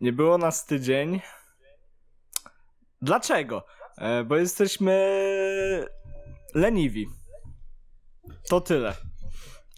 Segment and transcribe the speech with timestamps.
[0.00, 1.20] Nie było nas tydzień.
[3.02, 3.66] Dlaczego?
[3.98, 4.96] E, bo jesteśmy
[6.54, 7.06] leniwi.
[8.48, 8.94] To tyle.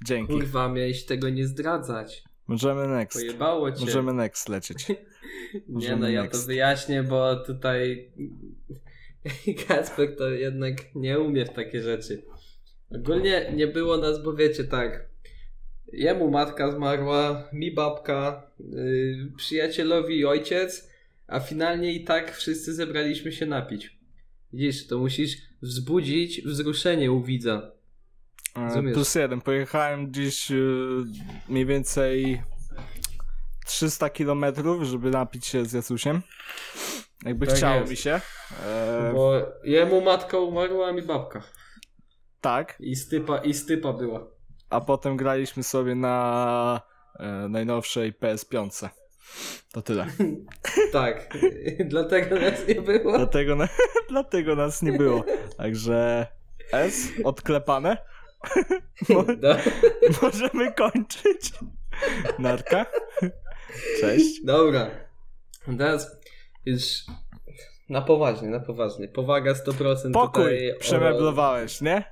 [0.04, 0.32] Dzięki.
[0.32, 2.24] Kurwa, miałeś tego nie zdradzać.
[2.46, 3.18] Możemy next.
[3.18, 3.80] Pojebało cię.
[3.80, 4.88] Możemy next lecieć.
[4.88, 6.40] Nie możemy no, ja next.
[6.40, 8.12] to wyjaśnię, bo tutaj
[9.68, 12.24] Kasper to jednak nie umie w takie rzeczy.
[12.90, 15.08] Ogólnie nie było nas, bo wiecie tak.
[15.92, 20.88] Jemu matka zmarła, mi babka, yy, przyjacielowi ojciec,
[21.26, 23.98] a finalnie i tak wszyscy zebraliśmy się napić.
[24.52, 27.72] Widzisz, to musisz wzbudzić wzruszenie u widza.
[28.56, 28.94] E, Rozumiesz?
[28.94, 29.40] plus jeden.
[29.40, 30.54] Pojechałem dziś e,
[31.48, 32.42] mniej więcej
[33.66, 36.22] 300 kilometrów, żeby napić się z Jacusiem.
[37.24, 37.90] Jakby Tak chciało jest.
[37.90, 38.20] mi się.
[38.66, 39.32] E, Bo
[39.64, 41.42] jemu matka umarła, a mi babka.
[42.40, 42.76] tak.
[42.80, 44.26] I stypa, i stypa była.
[44.70, 46.80] A potem graliśmy sobie na
[47.20, 48.88] e, najnowszej PS5.
[49.72, 50.06] To tyle.
[50.92, 51.36] Tak,
[51.84, 53.18] dlatego nas nie było.
[53.18, 53.68] Dlatego, na,
[54.08, 55.24] dlatego nas nie było.
[55.56, 56.26] Także
[56.72, 57.96] S odklepane.
[59.08, 59.56] Mo, No,
[60.22, 61.52] możemy kończyć.
[62.38, 62.86] Narka.
[64.00, 64.44] Cześć.
[64.44, 64.90] dobra.
[65.78, 66.16] Teraz
[66.66, 66.82] już
[67.88, 69.08] na poważnie, na poważnie.
[69.08, 70.74] Powaga 100% Pokój tutaj.
[70.80, 72.04] przemeblowałeś, nie?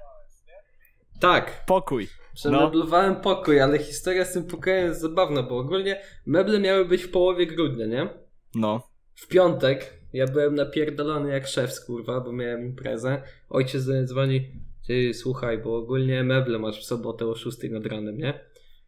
[1.20, 2.08] Tak, Pokój.
[2.36, 7.10] Przemeblowałem pokój, ale historia z tym pokojem jest zabawna, bo ogólnie meble miały być w
[7.10, 8.08] połowie grudnia, nie?
[8.54, 8.88] No.
[9.14, 13.22] W piątek ja byłem napierdolony jak szef kurwa, bo miałem imprezę.
[13.48, 14.50] Ojciec do mnie dzwoni,
[14.86, 18.40] ty słuchaj, bo ogólnie meble masz w sobotę o 6 nad ranem, nie?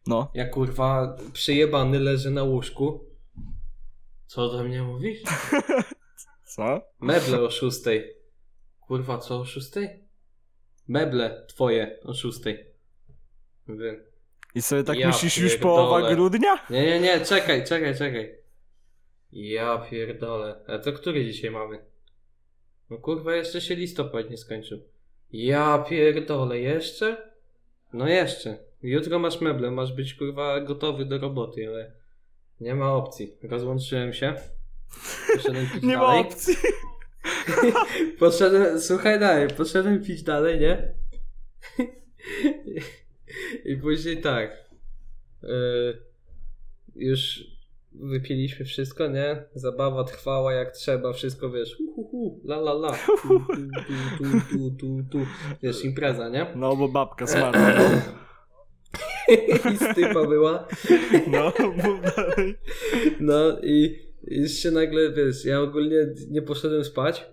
[0.06, 0.30] No.
[0.34, 3.04] Ja kurwa przyjebany leżę na łóżku.
[4.26, 5.22] Co do mnie mówisz?
[6.54, 6.80] Co?
[7.00, 7.80] Meble o 6.
[8.80, 9.70] Kurwa, co o 6?
[10.88, 12.38] Meble twoje o 6.
[14.54, 16.58] I sobie tak Ja myślisz już połowa grudnia?
[16.70, 18.34] Nie, nie, nie, czekaj, czekaj, czekaj.
[19.32, 20.60] Ja pierdolę.
[20.66, 21.78] A to który dzisiaj mamy?
[22.90, 24.78] No kurwa, jeszcze się listopad nie skończył.
[25.32, 27.30] Ja pierdolę, jeszcze?
[27.92, 28.58] No jeszcze.
[28.82, 31.92] Jutro masz meble, masz być kurwa gotowy do roboty, ale
[32.60, 33.36] nie ma opcji.
[33.42, 34.34] Rozłączyłem się.
[35.36, 36.20] Poszedłem pić Nie ma dalej.
[36.20, 36.54] opcji.
[38.18, 40.94] Poszedłem, słuchaj dalej, poszedłem pić dalej, nie?
[43.64, 44.68] I później tak.
[45.42, 45.98] Yy,
[46.96, 47.44] już
[47.92, 49.44] wypiliśmy wszystko, nie?
[49.54, 51.80] Zabawa trwała jak trzeba, wszystko wiesz.
[51.80, 52.92] Uhuhu, la la la.
[53.22, 53.44] Tu, tu,
[54.18, 55.26] tu, tu, tu, tu.
[55.62, 56.46] Wiesz, impreza, nie?
[56.56, 57.60] No, bo babka smarła.
[59.72, 60.68] I stypa była.
[61.26, 61.52] no.
[63.20, 65.96] No i już się nagle, wiesz, ja ogólnie
[66.30, 67.26] nie poszedłem spać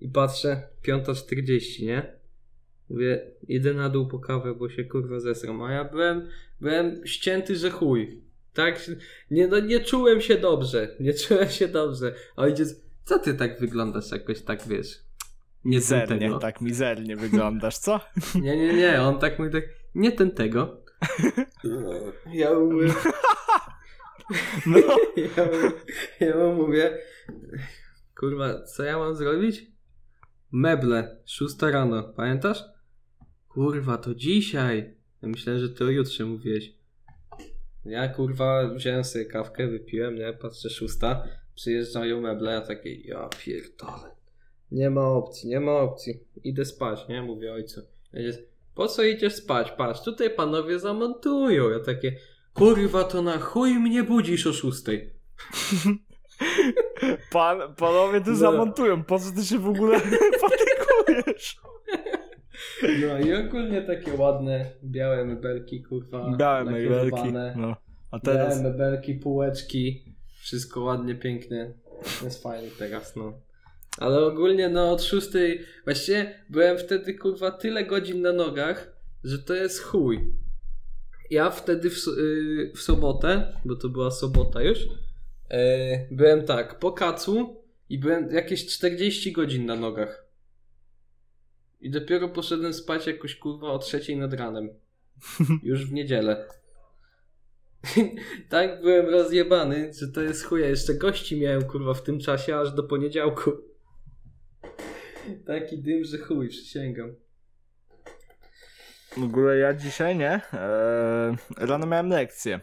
[0.00, 2.19] i patrzę, 5.40, nie?
[2.90, 6.28] Mówię, idę na dół po kawę, bo się kurwa zesram, a ja byłem,
[6.60, 8.22] byłem ścięty, że chuj.
[8.54, 8.80] Tak,
[9.30, 12.14] nie, no nie czułem się dobrze, nie czułem się dobrze.
[12.36, 14.88] A ojciec, co ty tak wyglądasz jakoś tak, wiesz,
[15.64, 16.38] nie ten Mizernie, tego.
[16.38, 18.00] tak mizernie wyglądasz, co?
[18.42, 19.64] Nie, nie, nie, on tak mówi tak,
[19.94, 20.82] nie ten tego.
[22.32, 22.88] Ja mówię,
[24.66, 24.76] No.
[25.36, 25.72] ja, mu-
[26.26, 26.98] ja mu mówię,
[28.20, 29.66] kurwa, co ja mam zrobić?
[30.52, 32.64] Meble, 6 rano, pamiętasz?
[33.54, 34.94] Kurwa, to dzisiaj.
[35.22, 36.72] Ja myślałem, że ty o jutrze mówiłeś.
[37.84, 40.32] Ja kurwa wziąłem sobie kawkę, wypiłem, nie?
[40.32, 41.24] Patrzę, szósta.
[41.54, 44.10] Przyjeżdżają meble, ja takie, ja pierdolę.
[44.72, 46.20] Nie ma opcji, nie ma opcji.
[46.44, 47.22] Idę spać, nie?
[47.22, 47.80] Mówię ojcu.
[48.74, 49.70] Po co idziesz spać?
[49.70, 51.70] Patrz, tutaj panowie zamontują.
[51.70, 52.16] Ja takie,
[52.54, 55.10] kurwa, to na chuj mnie budzisz o szóstej.
[57.32, 58.36] Pan, panowie tu No.
[58.36, 60.00] zamontują, po co ty się w ogóle
[60.42, 61.56] patykujesz?
[62.82, 66.36] No i ogólnie takie ładne, białe mebelki, kurwa.
[66.36, 67.76] Białe mebelki, no.
[68.10, 70.04] A Białe teraz, mebelki, półeczki.
[70.40, 71.72] Wszystko ładnie, pięknie.
[72.24, 73.32] Jest fajnie teraz, no.
[73.98, 78.92] Ale ogólnie, no od szóstej, właściwie byłem wtedy, kurwa, tyle godzin na nogach,
[79.24, 80.32] że to jest chuj.
[81.30, 84.88] Ja wtedy w, so- y, w sobotę, bo to była sobota już, y,
[86.10, 90.19] byłem tak, po kacu i byłem jakieś 40 godzin na nogach.
[91.80, 94.68] I dopiero poszedłem spać jakoś kurwa o trzeciej nad ranem.
[95.62, 96.48] Już w niedzielę.
[98.48, 100.68] tak byłem rozjebany, że to jest chuja.
[100.68, 103.50] Jeszcze gości miałem kurwa w tym czasie aż do poniedziałku.
[105.46, 107.14] Taki dym, że chuj, przysięgam.
[109.16, 110.40] w ogóle ja dzisiaj, nie?
[110.52, 112.60] Eee, rano miałem lekcję.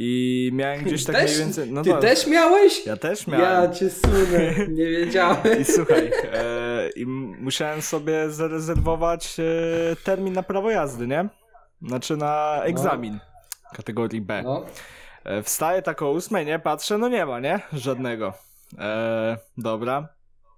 [0.00, 1.30] I miałem gdzieś tak Też?
[1.30, 1.70] mniej więcej...
[1.72, 2.86] No Ty tak, też miałeś?
[2.86, 3.74] Ja też Ja miałem.
[3.74, 5.60] cię sunę, nie wiedziałem.
[5.60, 7.06] I słuchaj, e, i
[7.40, 11.28] musiałem sobie zarezerwować e, termin na prawo jazdy, nie?
[11.82, 13.18] Znaczy na egzamin
[13.76, 14.42] kategorii B.
[14.42, 14.64] No,
[15.24, 16.58] E, Wstaję tak o ósmej, nie?
[16.58, 17.60] Patrzę, no nie ma, nie?
[17.72, 18.32] Żadnego.
[18.78, 20.08] E, dobra.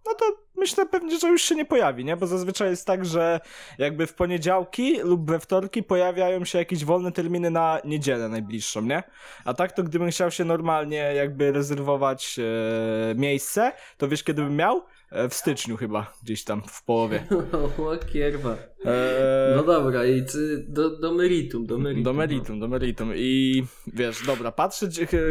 [0.07, 0.25] No to
[0.61, 2.17] myślę pewnie, że już się nie pojawi, nie?
[2.17, 3.41] Bo zazwyczaj jest tak, że
[3.79, 9.03] jakby w poniedziałki lub we wtorki pojawiają się jakieś wolne terminy na niedzielę najbliższą, nie?
[9.45, 14.57] A tak to gdybym chciał się normalnie jakby rezerwować e, miejsce, to wiesz kiedy bym
[14.57, 14.83] miał?
[15.11, 17.25] E, w styczniu chyba, gdzieś tam w połowie.
[17.79, 18.57] O kierwa.
[18.85, 22.03] E, No dobra, i ty, do, do meritum, do meritum.
[22.05, 23.13] do meritum, do meritum.
[23.17, 24.87] I wiesz, dobra, patrzę,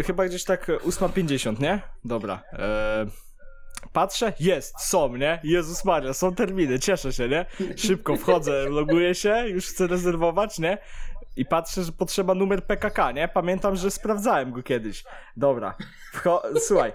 [0.05, 1.81] chyba gdzieś tak 8.50, nie?
[2.05, 2.43] Dobra.
[2.53, 3.05] E,
[3.93, 5.39] patrzę, jest, są, nie?
[5.43, 7.45] Jezus Maria, są terminy, cieszę się, nie?
[7.77, 10.77] Szybko wchodzę, loguję się, już chcę rezerwować, nie?
[11.35, 13.27] I patrzę, że potrzeba numer PKK, nie?
[13.27, 15.03] Pamiętam, że sprawdzałem go kiedyś.
[15.37, 15.75] Dobra,
[16.15, 16.93] Wcho- słuchaj.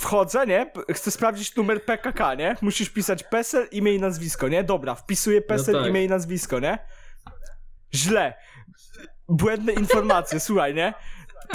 [0.00, 0.72] Wchodzę, nie?
[0.90, 2.56] Chcę sprawdzić numer PKK, nie?
[2.62, 4.64] Musisz pisać PESEL, imię i nazwisko, nie?
[4.64, 5.86] Dobra, wpisuję PESEL, tak.
[5.86, 6.78] imię i nazwisko, nie?
[7.94, 8.34] Źle.
[9.28, 10.94] Błędne informacje, słuchaj, nie?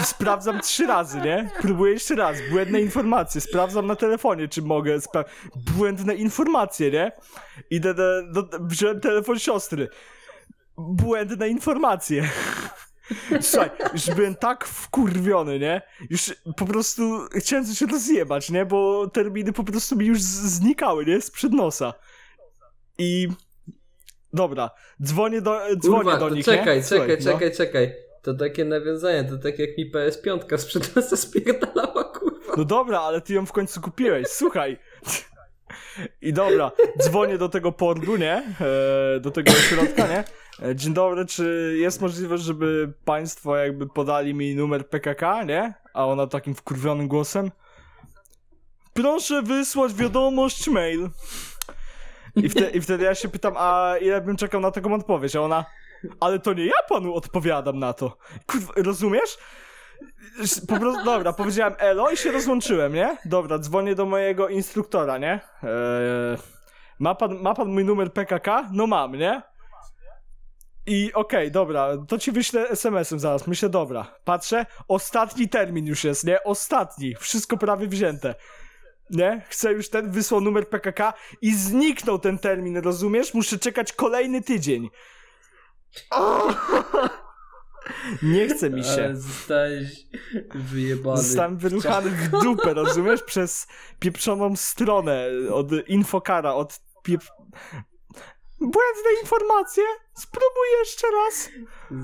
[0.04, 1.50] Sprawdzam trzy razy, nie?
[1.62, 2.38] Próbuję jeszcze raz.
[2.52, 3.42] Błędne informacje.
[3.42, 4.98] Sprawdzam na telefonie, czy mogę.
[4.98, 5.26] Spra-
[5.56, 7.12] Błędne informacje, nie?
[7.70, 9.88] Idę do, do, wziąłem telefon siostry.
[10.78, 12.30] Błędne informacje.
[13.42, 15.82] Słuchaj, już byłem tak wkurwiony, nie?
[16.10, 18.66] Już po prostu chciałem coś rozjebać, nie?
[18.66, 21.22] Bo terminy po prostu mi już znikały, nie?
[21.22, 21.94] Sprzed nosa.
[22.98, 23.28] I...
[24.34, 24.70] Dobra,
[25.04, 26.84] dzwonię do, dzwonię Kurwa, do nich, czekaj, nie?
[26.84, 27.32] czekaj, Słuchaj, no.
[27.32, 28.09] czekaj, czekaj.
[28.30, 32.54] To takie nawiązanie, to tak jak mi PS5 sprzed nosa spierdalała, kurwa.
[32.58, 34.78] No dobra, ale ty ją w końcu kupiłeś, słuchaj.
[36.22, 36.72] I dobra,
[37.02, 38.56] dzwonię do tego portu, nie?
[38.62, 40.24] E, do tego ośrodka, nie?
[40.70, 45.74] E, Dzień dobry, czy jest możliwość, żeby państwo jakby podali mi numer PKK, nie?
[45.94, 47.52] A ona takim wkurwionym głosem.
[48.94, 51.10] Proszę wysłać wiadomość mail.
[52.36, 55.36] I, wte, I wtedy ja się pytam, a ile bym czekał na taką odpowiedź?
[55.36, 55.66] A ona,
[56.20, 58.18] ale to nie ja panu odpowiadam na to.
[58.48, 59.38] Kurwa, rozumiesz?
[60.68, 63.18] Po prostu, dobra, powiedziałem elo i się rozłączyłem, nie?
[63.26, 65.40] Dobra, dzwonię do mojego instruktora, nie?
[65.64, 66.38] Eee,
[67.00, 68.70] ma, pan, ma pan mój numer PKK?
[68.72, 69.42] No mam, nie?
[70.86, 73.48] I okej, dobra, to ci wyślę SMS-em zaraz.
[73.48, 76.44] Myślę, dobra, patrzę, ostatni termin już jest, nie?
[76.44, 78.36] Ostatni, wszystko prawie wzięte.
[79.10, 79.42] Nie?
[79.50, 83.34] Chcę już ten, wysłał numer PKK i zniknął ten termin, rozumiesz?
[83.34, 84.90] Muszę czekać kolejny tydzień.
[88.24, 89.04] Nie chce mi się.
[89.04, 90.08] Ale zostałeś
[90.56, 91.18] wyjebany.
[91.22, 93.24] Zostałem wyruchany w dupę, rozumiesz?
[93.24, 93.68] Przez
[94.00, 97.22] pieprzoną stronę od infokara, od piep...
[98.60, 99.84] Błędne informacje?
[100.14, 101.50] Spróbuj jeszcze raz.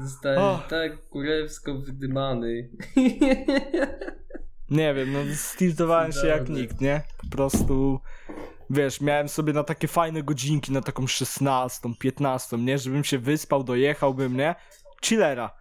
[0.03, 0.59] Zostałeś O.
[0.69, 2.69] tak kurewsko wydymany.
[4.69, 7.01] Nie wiem, no stiltowałem się jak nikt, nie?
[7.17, 7.99] Po prostu,
[8.69, 12.77] wiesz, miałem sobie na takie fajne godzinki, na taką 16, 15, nie?
[12.77, 14.55] Żebym się wyspał, dojechałbym, nie?
[15.05, 15.51] Chillera.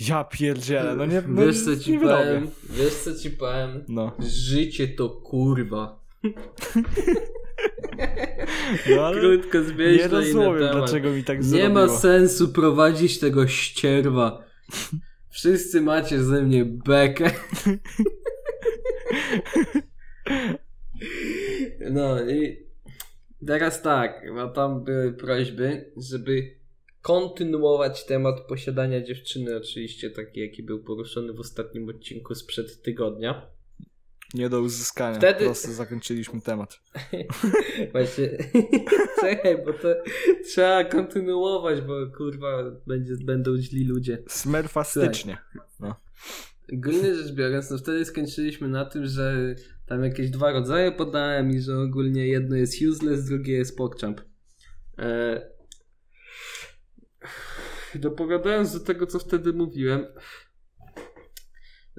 [0.00, 2.50] Ja pierdzielę, no nie, no wiesz co ci nie powiem?
[2.70, 3.84] Wiesz co ci powiem?
[3.88, 6.00] No, Życie to kurwa.
[8.96, 11.68] no Krótko nie rozumiem, dlaczego mi tak Nie zrobiło.
[11.68, 14.44] ma sensu prowadzić tego ścierwa.
[15.30, 17.30] Wszyscy macie ze mnie bekę.
[21.90, 22.66] No i
[23.46, 26.56] teraz tak, bo tam były prośby, żeby
[27.02, 33.46] kontynuować temat posiadania dziewczyny, oczywiście taki, jaki był poruszony w ostatnim odcinku sprzed tygodnia.
[34.34, 35.18] Nie do uzyskania.
[35.18, 36.80] Wtedy- Po prostu zakończyliśmy temat.
[37.92, 38.28] Właśnie,
[39.20, 39.88] czekaj, bo to
[40.44, 44.22] trzeba kontynuować, bo kurwa będzie, będą źli ludzie.
[44.28, 45.38] Smerfastycznie.
[46.72, 49.54] Ogólnie rzecz biorąc, no wtedy skończyliśmy na tym, że
[49.86, 54.20] tam jakieś dwa rodzaje podałem i że ogólnie jedno jest useless, drugie jest PogChamp.
[54.98, 55.40] E...
[57.94, 60.06] Dopowiadając do tego, co wtedy mówiłem,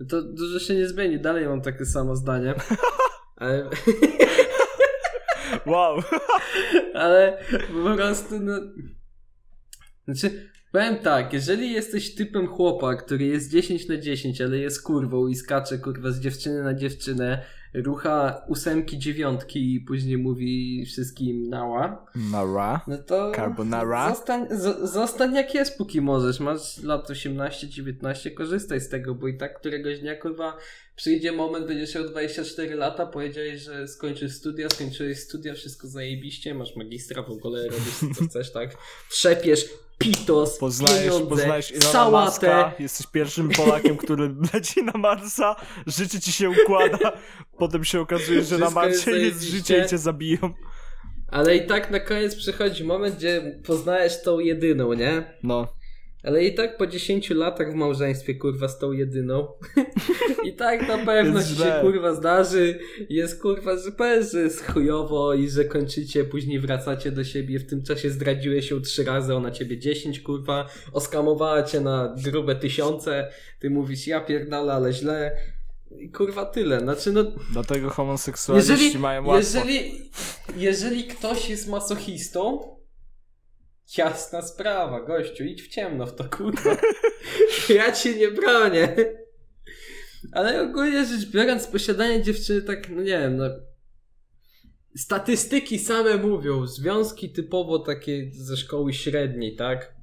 [0.10, 1.20] to dużo się nie zmieni.
[1.20, 2.54] Dalej mam takie samo zdanie.
[3.36, 3.70] Ale,
[5.66, 6.02] Wow.
[6.94, 7.38] ale
[7.84, 8.54] po prostu no...
[10.06, 15.28] Znaczy, powiem tak, jeżeli jesteś typem chłopa, który jest 10 na 10, ale jest kurwą
[15.28, 17.46] i skacze kurwa z dziewczyny na dziewczynę,
[17.84, 22.82] rucha ósemki, dziewiątki i później mówi wszystkim nała, Nara.
[22.88, 24.10] no to Carbonara?
[24.10, 26.40] Zostań, z, zostań jak jest, póki możesz.
[26.40, 30.58] Masz lat 18-19, korzystaj z tego, bo i tak któregoś dnia kurwa
[30.96, 36.76] przyjdzie moment, będziesz miał 24 lata, powiedziałeś, że skończysz studia, skończyłeś studia, wszystko zajebiście, masz
[36.76, 38.78] magistra, w ogóle robisz co chcesz, tak?
[39.10, 42.26] Trzepiesz pitos, Poznajesz, pieniądze, poznajesz Ilona sałatę.
[42.26, 45.56] Maska, jesteś pierwszym Polakiem, który leci na Marsa,
[45.88, 47.12] życie ci się układa,
[47.58, 50.54] potem się okazuje, że na Wszystko jest Marsie jest życie i cię zabiją.
[51.28, 55.34] Ale i tak na koniec przychodzi moment, gdzie poznajesz tą jedyną, nie?
[55.44, 55.68] No,
[56.26, 59.48] Ale i tak po 10 latach w małżeństwie, kurwa, z tą jedyną.
[60.50, 61.66] I tak na pewno źle.
[61.66, 62.80] się, kurwa, zdarzy.
[63.10, 67.60] Jest, kurwa, że powiesz, że jest chujowo i że kończycie, później wracacie do siebie.
[67.60, 70.70] W tym czasie zdradziłeś ją trzy razy, ona ciebie 10, kurwa.
[70.94, 73.32] Oskamowała cię na grube tysiące.
[73.60, 75.38] Ty mówisz, ja pierdolę, ale źle.
[76.00, 76.80] I kurwa tyle.
[76.80, 79.38] Znaczy, no, Dlatego homoseksualiści jeżeli, mają łatwo.
[79.38, 80.12] jeżeli,
[80.58, 82.60] jeżeli ktoś jest masochistą,
[83.98, 86.78] jasna sprawa, gościu, idź w ciemno w to kurwa.
[87.76, 88.96] ja ci nie bronię.
[90.32, 93.46] Ale ogólnie rzecz biorąc, posiadanie dziewczyny tak, no nie wiem, no.
[94.98, 99.95] Statystyki same mówią, związki typowo takie ze szkoły średniej, tak?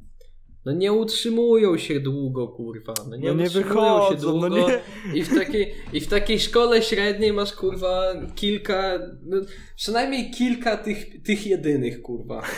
[0.64, 2.95] No nie utrzymują się długo, kurwa.
[3.11, 4.49] No nie, No nie utrzymują wychodzą, się długo.
[4.49, 4.81] no nie.
[5.14, 9.37] I w takiej, I w takiej szkole średniej masz kurwa kilka, no,
[9.76, 12.42] przynajmniej kilka tych, tych jedynych kurwa.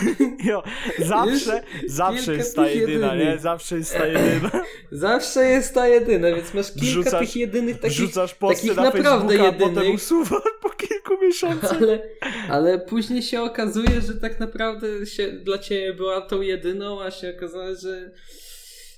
[0.45, 0.63] Jo,
[0.99, 3.19] zawsze, zawsze kilka jest ta jedyna, nie?
[3.21, 3.41] jedynych.
[3.41, 4.51] Zawsze jest ta jedyna.
[4.93, 7.97] Zawsze jest ta jedyna, więc masz kilka Wrzucasz- tych jedynych takich.
[7.97, 9.95] Wrzucasz takich na naprawdę a potem jedynych.
[9.95, 11.77] usuwasz po kilku miesiącach.
[11.83, 12.03] Ale,
[12.49, 17.35] ale później się okazuje, że tak naprawdę się, dla ciebie była tą jedyną, a się
[17.37, 17.94] okazało, że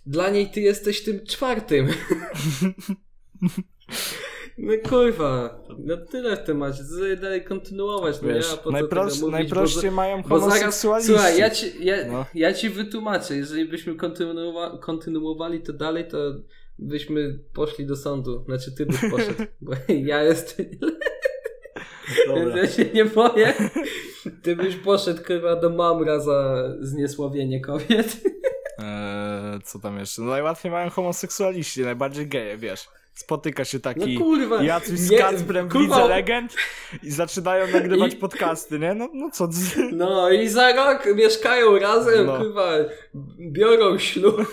[0.06, 1.88] dla niej ty jesteś tym czwartym.
[4.58, 9.20] No kurwa, no tyle w temacie, co dalej kontynuować, no Wiesz, nie, a po najprost,
[9.20, 11.12] mówić, najprościej mają bo, bo zaraz, homoseksualiści.
[11.12, 12.24] słuchaj, ja ci, ja, No.
[12.34, 16.18] ja ci wytłumaczę, jeżeli byśmy kontynuowa, kontynuowali to dalej, to
[16.78, 20.66] byśmy poszli do sądu, znaczy ty byś poszedł, bo ja jestem,
[22.26, 22.44] Dobra.
[22.44, 23.54] więc ja się nie boję,
[24.42, 28.20] ty byś poszedł kurwa do mamra za zniesławienie kobiet.
[28.78, 30.22] Eee, co tam jeszcze?
[30.22, 32.88] No najłatwiej mają homoseksualiści, najbardziej geje, wiesz.
[33.14, 36.54] Spotyka się No taki kurwa, jacyś z Kacprem w kurwa, Lidze Legend
[37.02, 38.94] i zaczynają nagrywać I- podcasty, nie?
[38.94, 39.48] No, no co?
[39.92, 42.36] No i za rok mieszkają razem, No.
[42.38, 42.70] kurwa,
[43.40, 44.36] biorą ślub.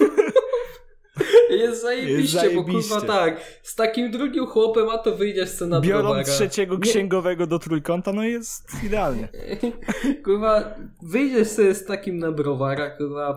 [1.50, 2.90] Jest zajebiście, Jest bo zajebiście.
[2.90, 6.24] kurwa tak, z takim drugim chłopem, a to wyjdziesz co na Biorą browara.
[6.24, 9.28] trzeciego Nie- księgowego do trójkąta, no jest idealnie.
[10.26, 13.28] Kurwa, wyjdziesz sobie z takim na browara, kurwa,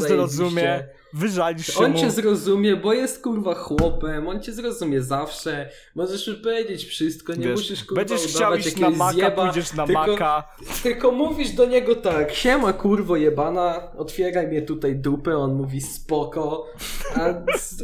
[0.00, 0.28] zajebiście.
[0.28, 0.84] zrozumie,
[1.16, 1.98] wyżalisz się On mu.
[1.98, 5.70] cię zrozumie, bo jest kurwa chłopem, on cię zrozumie zawsze.
[5.94, 9.72] Możesz mu powiedzieć wszystko, nie Wiesz, musisz kurwa będziesz chciał iść na maka, zjeba, pójdziesz
[9.72, 10.48] na tylko- maka.
[10.82, 16.66] Tylko mówisz do niego tak, siema kurwo jebana, otwieraj mnie tutaj dupę, on mówi spoko.
[17.14, 17.34] A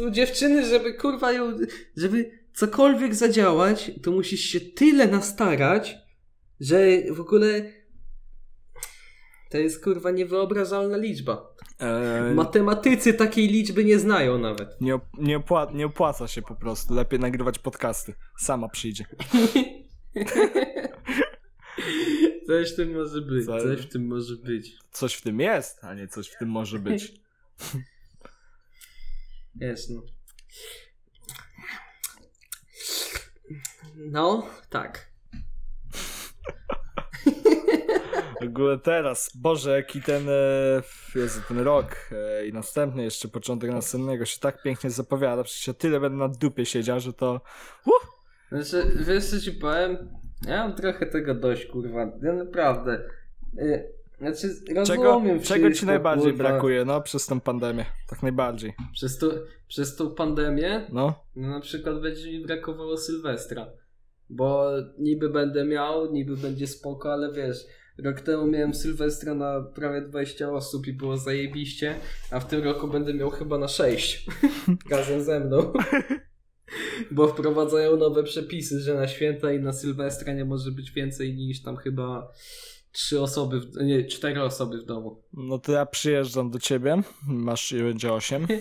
[0.06, 1.56] u dziewczyny, żeby kurwa ją,
[1.96, 5.98] żeby cokolwiek zadziałać, to musisz się tyle nastarać,
[6.60, 6.78] że
[7.10, 7.72] w ogóle
[9.50, 11.51] to jest kurwa niewyobrażalna liczba.
[11.82, 14.80] Eee, Matematycy takiej liczby nie znają nawet.
[14.80, 16.94] nie, op- nie, opła- nie opłaca się po prostu.
[16.94, 18.14] Lepiej nagrywać podcasty.
[18.38, 19.04] Sama przyjdzie.
[22.46, 23.60] Coś w tym może być, Co?
[23.62, 24.76] coś w tym może być.
[24.90, 27.12] Coś w tym jest, a nie coś w tym może być.
[29.60, 30.02] Jest, no.
[33.96, 35.12] No, tak.
[38.42, 40.82] W ogóle teraz, Boże, jaki ten, e,
[41.14, 45.42] Jezu, ten rok e, i następny jeszcze, początek następnego się tak pięknie zapowiada.
[45.44, 47.40] Przecież ja tyle będę na dupie siedział, że to...
[48.52, 49.96] Znaczy, wiesz co ci powiem?
[50.46, 52.00] Ja mam trochę tego dość, kurwa.
[52.22, 53.08] Ja naprawdę.
[53.58, 54.48] Y, Znaczy,
[54.86, 56.48] Czego, rozumiem czego ci najbardziej kurwa.
[56.48, 57.84] brakuje, no, przez tą pandemię?
[58.08, 58.72] Tak najbardziej.
[58.92, 59.30] Przez, to,
[59.68, 63.66] przez tą pandemię, No, no na przykład będzie mi brakowało Sylwestra.
[64.30, 67.56] Bo niby będę miał, niby będzie spoko, ale wiesz,
[67.98, 71.94] rok temu miałem Sylwestra na prawie 20 osób i było zajebiście,
[72.30, 74.26] a w tym roku będę miał chyba na 6
[74.90, 75.72] razem ze mną.
[77.10, 81.62] Bo wprowadzają nowe przepisy, że na święta i na Sylwestra nie może być więcej niż
[81.62, 82.32] tam chyba
[82.92, 85.22] trzy osoby, w, nie, cztery osoby w domu.
[85.32, 88.46] no to ja przyjeżdżam do ciebie, masz i będzie 8.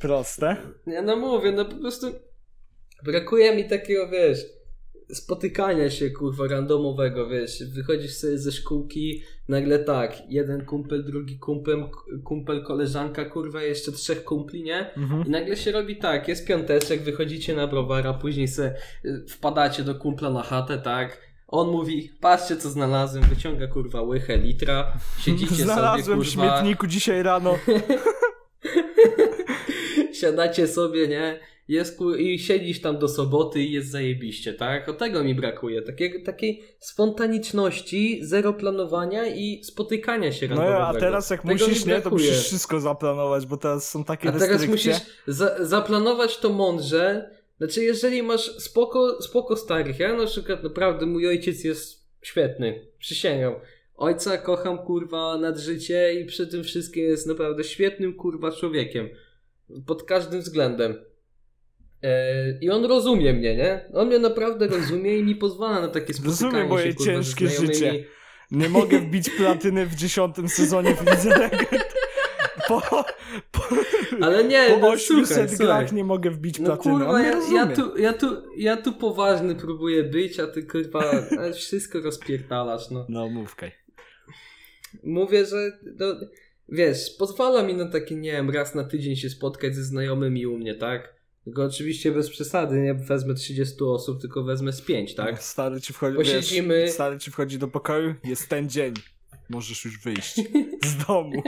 [0.00, 0.56] Proste.
[0.86, 2.06] Ja no mówię, no po prostu
[3.04, 4.38] brakuje mi takiego, wiesz,
[5.12, 11.84] spotykania się, kurwa, randomowego, wiesz, wychodzisz sobie ze szkółki, nagle tak, jeden kumpel, drugi kumpel,
[12.24, 14.94] kumpel, koleżanka, kurwa, jeszcze trzech kumpli, nie?
[14.96, 15.26] Mhm.
[15.26, 18.74] I nagle się robi tak, jest piąteczek, wychodzicie na browara, później se
[19.04, 21.28] y, wpadacie do kumpla na chatę, tak?
[21.48, 26.86] On mówi, patrzcie co znalazłem, wyciąga kurwa łychę litra, siedzicie Znalazłem sobie w kurwa, śmietniku
[26.86, 27.58] dzisiaj rano.
[30.20, 31.40] siadacie sobie, nie?
[31.68, 31.98] Jest.
[32.18, 34.88] I siedzisz tam do soboty i jest zajebiście, tak?
[34.88, 35.82] O tego mi brakuje.
[35.82, 41.84] Takiego, takiej spontaniczności, zero planowania i spotykania się No ja, a teraz jak Tego musisz,
[41.84, 44.96] nie, to musisz wszystko zaplanować, bo teraz są takie A teraz musisz
[45.26, 47.30] za zaplanować to mądrze.
[47.58, 53.54] Znaczy, jeżeli masz spoko, spoko starych, ja na przykład naprawdę mój ojciec jest świetny, przysięgam.
[53.96, 59.08] ojca kocham kurwa nad życie i przy tym wszystkim jest naprawdę świetnym kurwa człowiekiem.
[59.86, 61.07] Pod każdym względem.
[62.02, 63.84] E, I on rozumie mnie, nie?
[63.94, 67.48] On mnie naprawdę rozumie i mi pozwala na takie spotykanie Rozumie moje się, kurwa, ciężkie
[67.48, 68.04] życie.
[68.50, 71.50] Nie mogę wbić platyny w dziesiątym sezonie w Lidze.
[72.68, 72.80] Po,
[73.52, 73.60] po,
[74.20, 76.94] Ale nie, po no 800 słuchaj, grach nie mogę wbić No platyny.
[76.94, 78.26] kurwa, On nie ja, ja, tu, ja, tu,
[78.56, 81.02] ja tu poważny próbuję być, a ty kurwa
[81.54, 83.06] wszystko rozpierdalasz, no.
[83.08, 83.72] No mówkaj.
[85.04, 86.06] Mówię, że no,
[86.68, 90.58] wiesz, pozwala mi na takie, nie wiem, raz na tydzień się spotkać ze znajomymi u
[90.58, 91.17] mnie, tak?
[91.48, 95.42] Tylko oczywiście bez przesady, nie wezmę 30 osób, tylko wezmę z 5, tak?
[95.42, 98.94] Stary ci wchodzi, Posiedzimy- wiesz, stary ci wchodzi do pokoju, jest ten dzień.
[99.48, 100.34] Możesz już wyjść
[100.84, 101.42] z domu.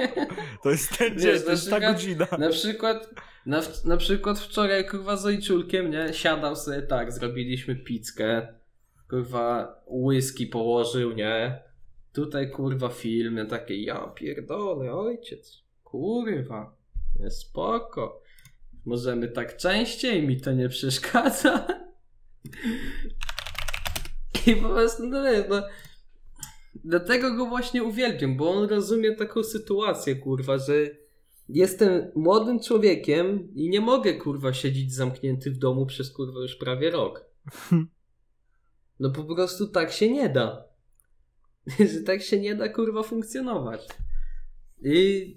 [0.62, 2.26] To jest ten Wiesz, dzień, to jest ta przykład- godzina.
[2.38, 3.10] Na przykład,
[3.46, 6.14] na, na przykład wczoraj kurwa z ojczulkiem, nie?
[6.14, 8.54] Siadał sobie tak, zrobiliśmy pizzkę,
[9.10, 11.62] kurwa whisky położył, nie?
[12.12, 16.76] Tutaj kurwa film, ja takie, ja pierdolę, ojciec, kurwa,
[17.20, 18.22] jest spoko.
[18.84, 21.66] Możemy tak częściej, mi to nie przeszkadza.
[24.46, 25.62] I po prostu, no no,
[26.84, 30.72] dlatego go właśnie uwielbiam, bo on rozumie taką sytuację, kurwa, że
[31.48, 36.90] jestem młodym człowiekiem i nie mogę kurwa siedzieć zamknięty w domu przez kurwa już prawie
[36.90, 37.24] rok.
[39.00, 40.64] No po prostu tak się nie da.
[41.92, 43.88] Że tak się nie da kurwa funkcjonować.
[44.82, 45.36] I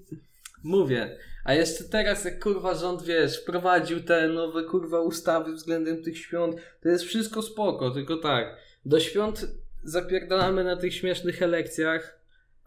[0.63, 6.17] mówię, a jeszcze teraz jak kurwa rząd wiesz, wprowadził te nowe kurwa ustawy względem tych
[6.17, 9.47] świąt, to jest wszystko spoko, tylko tak, do świąt
[9.83, 12.19] zapierdalamy na tych śmiesznych elekcjach.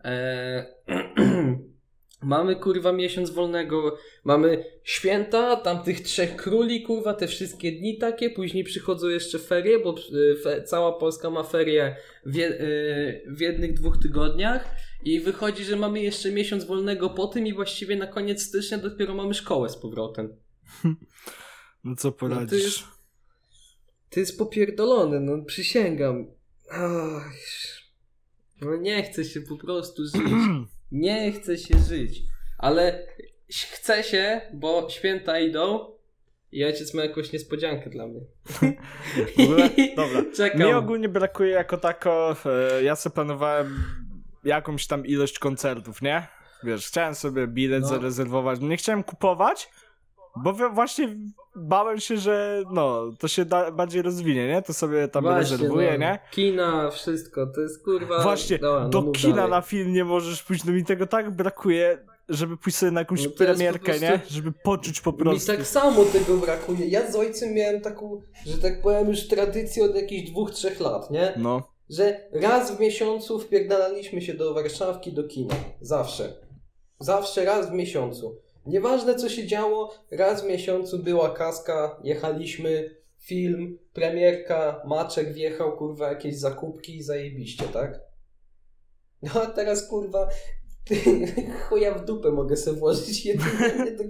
[0.05, 0.65] Eee,
[2.23, 8.31] mamy kurwa miesiąc wolnego, mamy święta, tam tych trzech króli, kurwa, te wszystkie dni takie,
[8.31, 13.73] później przychodzą jeszcze ferie, bo y, fe, cała Polska ma ferie w, y, w jednych,
[13.73, 14.75] dwóch tygodniach
[15.07, 19.15] i wychodzi, że mamy jeszcze miesiąc wolnego po tym i właściwie na koniec stycznia dopiero
[19.15, 20.37] mamy szkołę z powrotem.
[21.85, 22.63] No co No to poradzisz?
[22.65, 22.85] jest,
[24.11, 26.27] to jest popierdolone, no przysięgam.
[26.71, 27.33] Ach,
[28.61, 30.23] no nie chce się po prostu żyć.
[30.93, 32.23] Nie chce się żyć.
[32.59, 33.07] Ale
[33.49, 35.93] chce się, bo święta idą
[36.53, 38.21] i ojciec ma jakąś niespodziankę dla mnie.
[39.45, 40.25] Ogóle, dobra.
[40.37, 40.61] Czekam.
[40.61, 43.77] Mi ogólnie brakuje jako tako, e, ja sobie planowałem
[44.47, 46.27] jakąś tam ilość koncertów, nie?
[46.63, 47.89] Wiesz, chciałem sobie bilet No.
[47.89, 49.71] zarezerwować, nie chciałem kupować,
[50.37, 51.17] bo właśnie
[51.57, 54.63] bałem się, że no, to się da, bardziej rozwinie, nie?
[54.63, 56.19] To sobie tam Właśnie, rezerwuję, no, nie?
[56.31, 58.23] Kina, wszystko, to jest kurwa...
[58.23, 59.51] Właśnie, Dobra, no do kina dalej.
[59.51, 63.25] na film nie możesz pójść, no mi tego tak brakuje, żeby pójść sobie na jakąś
[63.25, 64.21] No premierkę, prostu- nie?
[64.29, 65.47] Żeby poczuć po Mi prostu.
[65.53, 66.87] tak samo tego brakuje.
[66.87, 71.11] Ja z ojcem miałem taką, że tak powiem, już tradycję od jakichś dwóch, trzech lat,
[71.11, 71.33] nie?
[71.37, 75.55] No, że raz w miesiącu wpierdalaliśmy się do Warszawki, do kina.
[75.81, 76.33] Zawsze.
[77.01, 78.41] Zawsze raz w miesiącu.
[78.67, 86.09] Nieważne co się działo, raz w miesiącu była kaska, jechaliśmy, film, premierka, maczek wjechał, kurwa,
[86.09, 88.01] jakieś zakupki i zajebiście, tak?
[89.23, 90.29] No a teraz, kurwa,
[91.69, 94.05] chuja w dupę mogę sobie włożyć jedynie do.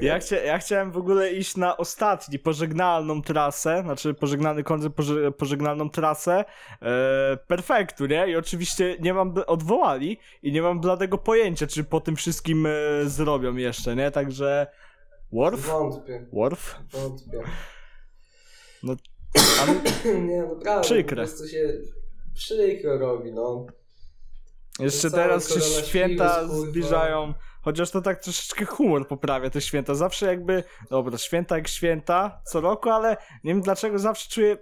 [0.00, 5.32] Ja, chcia, ja chciałem w ogóle iść na ostatni, pożegnalną trasę, znaczy pożegnalny koncert, poże,
[5.32, 6.44] pożegnalną trasę
[6.82, 8.30] e, Perfektu, nie?
[8.30, 12.70] I oczywiście nie mam, odwołali i nie mam bladego pojęcia, czy po tym wszystkim e,
[13.04, 14.10] zrobią jeszcze, nie?
[14.10, 14.66] Także
[15.32, 15.60] Worf?
[15.60, 16.76] Wątpię, Worf?
[16.92, 17.42] wątpię.
[19.60, 19.66] A
[20.10, 20.80] Nie, naprawdę.
[20.80, 21.22] Przykre.
[21.22, 21.72] Po prostu się
[22.34, 23.66] przykro robi, no.
[24.78, 29.94] Jeszcze teraz się święta zbliżają, chociaż to tak troszeczkę humor poprawia te święta.
[29.94, 34.56] Zawsze jakby, dobra, święta jak święta co roku, ale nie wiem dlaczego zawsze czuję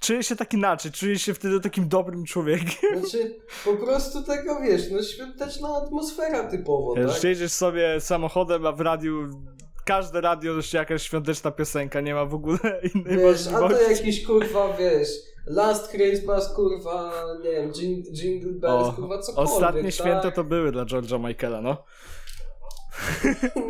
[0.00, 3.00] czuję się tak inaczej, czuję się wtedy takim dobrym człowiekiem.
[3.00, 7.24] Znaczy, po prostu tego wiesz, no świąteczna atmosfera typowo, Wiesz, tak?
[7.24, 9.28] jedziesz sobie samochodem, a w radiu
[9.84, 12.58] każde radio się jakaś świąteczna piosenka, nie ma w ogóle
[12.94, 13.90] innej Wiesz, a to możliwości.
[13.92, 15.08] jakiś kurwa, wiesz,
[15.46, 17.12] Last Christmas, kurwa,
[17.44, 19.92] nie wiem, Jing- Jingle Bells, O, kurwa, cokolwiek, Ostatnie tak?
[19.92, 21.76] święta to były dla George'a Michaela, no.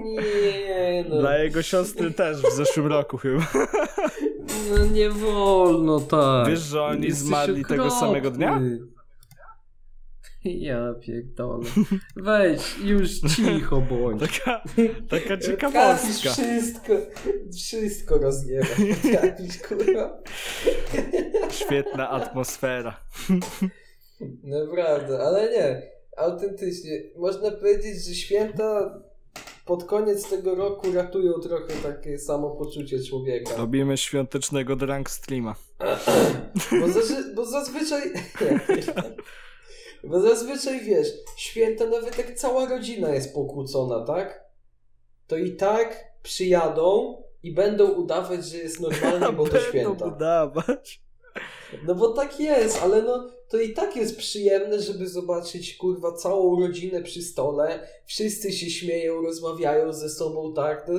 [0.05, 1.19] Nie, no.
[1.21, 3.47] Dla jego siostry też w zeszłym roku chyba.
[4.71, 6.49] No nie wolno tak.
[6.49, 8.01] Wiesz, że oni Jesteś zmarli tego okropny.
[8.07, 8.61] samego dnia?
[10.69, 11.65] Ja pierdolę.
[12.17, 14.21] Weź, już cicho bądź.
[14.21, 14.63] Taka,
[15.09, 16.31] taka Trafisz ciekawostka.
[16.33, 16.93] wszystko,
[17.57, 18.67] wszystko rozjeba.
[19.13, 20.23] Trafisz, kurwa.
[21.51, 23.01] Świetna atmosfera.
[24.43, 25.83] Naprawdę, ale nie.
[26.17, 26.91] Autentycznie.
[27.17, 29.01] Można powiedzieć, że święta
[29.67, 33.57] pod koniec tego roku ratują trochę takie samopoczucie człowieka.
[33.57, 35.55] Robimy świątecznego drunk streama.
[36.81, 38.03] Bo, zaży- bo zazwyczaj.
[40.07, 44.45] Bo zazwyczaj wiesz, święta nawet jak cała rodzina jest pokłócona, tak?
[45.27, 50.07] To i tak przyjadą i będą udawać, że jest normalnie, bo to święta.
[50.07, 51.03] udawać.
[51.87, 56.61] No bo tak jest, ale no to i tak jest przyjemne, żeby zobaczyć kurwa całą
[56.61, 57.89] rodzinę przy stole.
[58.07, 60.87] Wszyscy się śmieją, rozmawiają ze sobą, tak?
[60.87, 60.93] To,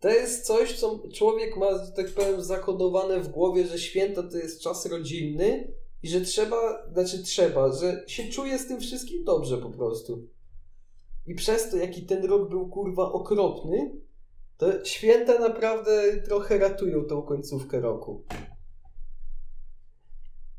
[0.00, 4.60] to jest coś, co człowiek ma, tak powiem, zakodowane w głowie, że święta to jest
[4.62, 9.70] czas rodzinny i że trzeba, znaczy trzeba, że się czuje z tym wszystkim dobrze po
[9.70, 10.28] prostu.
[11.26, 14.00] I przez to, jaki ten rok był kurwa okropny,
[14.56, 18.24] to święta naprawdę trochę ratują tą końcówkę roku.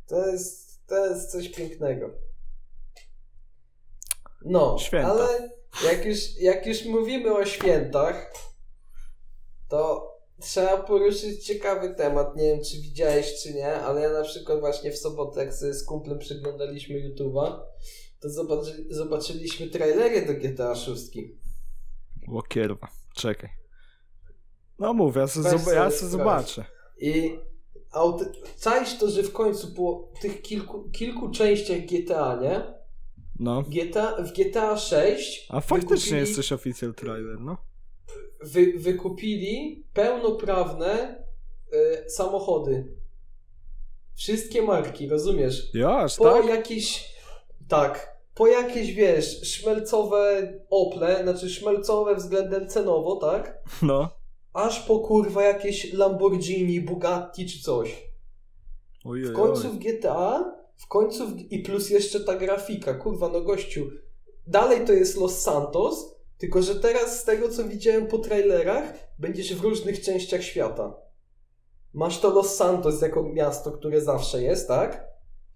[0.07, 2.09] To jest, to jest coś pięknego.
[4.45, 5.09] No, Święta.
[5.11, 5.49] ale
[5.85, 8.33] jak już, jak już mówimy o świętach,
[9.69, 10.10] to
[10.41, 12.35] trzeba poruszyć ciekawy temat.
[12.35, 15.73] Nie wiem, czy widziałeś, czy nie, ale ja na przykład właśnie w sobotę, jak sobie
[15.73, 17.59] z kumplem przeglądaliśmy YouTube'a,
[18.19, 21.17] to zobaczy, zobaczyliśmy trailery do GTA 6.
[22.27, 23.49] O kierwa, czekaj.
[24.79, 26.65] No mów, ja se, zob- ja se zobaczę.
[26.99, 27.39] I
[27.91, 28.25] auty...
[28.61, 32.81] czaisz to, że w końcu po tych kilku, kilku częściach GTA, nie?
[33.39, 33.63] No.
[33.63, 37.57] GTA, w GTA 6 A faktycznie wykupili, jest coś oficjal trailer, no.
[38.43, 41.23] Wy, wykupili pełnoprawne
[41.73, 42.85] y, samochody.
[44.15, 45.71] Wszystkie marki, rozumiesz?
[46.17, 46.45] Po tak?
[46.45, 47.11] jakieś.
[47.67, 48.11] Tak.
[48.35, 53.61] Po jakieś, wiesz, szmelcowe Ople, znaczy szmelcowe względem cenowo, tak?
[53.81, 54.09] No.
[54.53, 58.11] Aż po kurwa jakieś Lamborghini, Bugatti czy coś.
[59.05, 63.41] Oj, W końcu w GTA, w końcu w, i plus jeszcze ta grafika, kurwa, no
[63.41, 63.89] gościu.
[64.47, 69.55] Dalej to jest Los Santos, tylko że teraz z tego co widziałem po trailerach, będziesz
[69.55, 70.93] w różnych częściach świata.
[71.93, 75.07] Masz to Los Santos jako miasto, które zawsze jest, tak?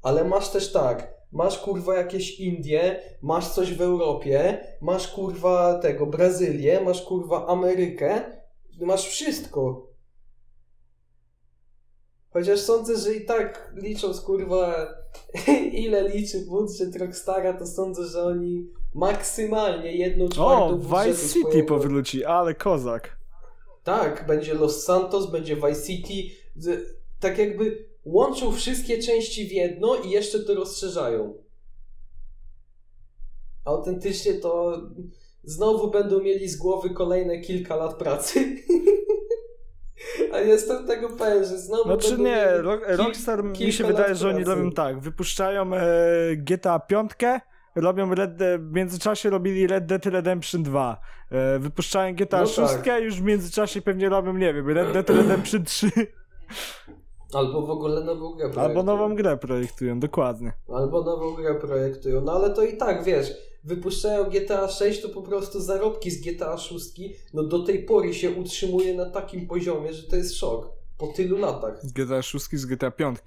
[0.01, 6.05] Ale masz też tak, masz kurwa jakieś Indie, masz coś w Europie, masz kurwa tego
[6.05, 8.21] Brazylię, masz kurwa Amerykę,
[8.79, 9.87] masz wszystko.
[12.29, 14.87] Chociaż sądzę, że i tak licząc kurwa
[15.85, 21.67] ile liczy budżet Rockstara, to sądzę, że oni maksymalnie jedną czwartą O, Vice City swojego-
[21.67, 23.17] powróci, ale kozak.
[23.83, 26.35] Tak, będzie Los Santos, będzie Vice City.
[27.19, 31.33] Tak jakby łączą wszystkie części w jedno i jeszcze to rozszerzają.
[33.65, 34.81] Autentycznie to
[35.43, 38.39] znowu będą mieli z głowy kolejne kilka lat pracy.
[40.33, 42.45] A jestem tego pewien, że znowu Znaczy będą nie,
[42.97, 44.99] Rockstar mi się wydaje, że oni robią tak.
[44.99, 45.89] Wypuszczają e,
[46.35, 47.11] GTA 5,
[47.75, 51.01] robią Red De- w międzyczasie robili Red Dead Redemption 2.
[51.31, 53.03] E, wypuszczają GTA No 6, tak.
[53.03, 55.91] już w międzyczasie pewnie robią, nie wiem, Red Dead Redemption 3.
[57.33, 58.83] Albo w ogóle nową grę Albo projektują.
[58.83, 60.53] nową grę projektują, dokładnie.
[60.73, 62.21] Albo nową grę projektują.
[62.21, 63.33] No ale to i tak, wiesz,
[63.63, 67.01] wypuszczają GTA 6, to po prostu zarobki z GTA 6
[67.33, 70.69] no do tej pory się utrzymuje na takim poziomie, że to jest szok.
[70.97, 71.79] Po tylu latach.
[71.85, 73.17] Z GTA 6, z GTA 5.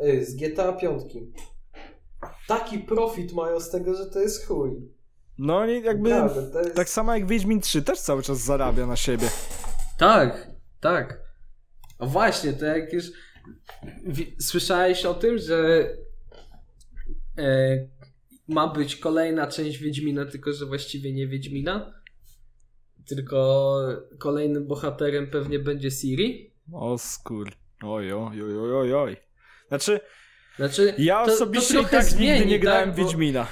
[0.00, 1.02] Ej, z GTA 5.
[2.46, 4.70] Taki profit mają z tego, że to jest chuj.
[5.38, 6.34] No oni jakby, jest...
[6.74, 9.28] tak samo jak Wiedźmin 3 też cały czas zarabia na siebie.
[9.98, 11.20] Tak, tak.
[11.98, 13.04] A właśnie, to jak już
[14.40, 15.88] słyszałeś o tym, że
[17.38, 17.78] e,
[18.48, 22.02] ma być kolejna część Wiedźmina, tylko że właściwie nie Wiedźmina,
[23.06, 23.78] tylko
[24.18, 26.54] kolejnym bohaterem pewnie będzie Siri.
[26.72, 27.52] O skur.
[27.82, 29.16] Oj, oj, oj, oj, oj.
[29.68, 30.00] Znaczy,
[30.56, 33.04] Znaczy, ja to- to osobiście i trochę tak zmieni, nigdy nie grałem tak, w bo-
[33.04, 33.46] Wiedźmina.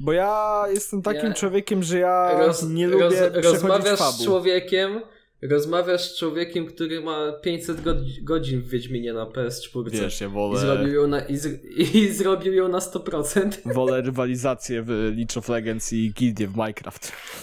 [0.00, 4.24] Bo ja jestem takim Ja- człowiekiem, że ja roz, nie lubię roz, rozmawiasz z fabuł.
[4.24, 5.00] człowiekiem,
[5.42, 9.90] rozmawiasz z człowiekiem, który ma 500 godzi- godzin w Wiedźminie na PS4.
[9.90, 13.50] Wiesz, ja I wolę, zrobił, ją na, i, z, I zrobił ją na 100%.
[13.74, 17.12] wolę rywalizację w League of Legends i gildię w Minecraft.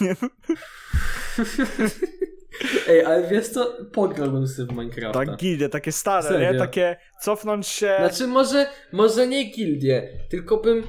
[2.88, 3.76] Ej, ale wiesz co?
[3.92, 5.26] Pograłbym sobie w Minecrafta.
[5.26, 6.52] Tak, gildie, takie stare, Serio?
[6.52, 6.58] nie?
[6.58, 7.94] Takie cofnąć się...
[7.98, 10.82] Znaczy może, może nie gildię, tylko bym